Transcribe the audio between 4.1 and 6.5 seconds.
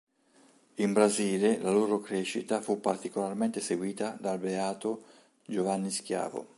dal beato Giovanni Schiavo.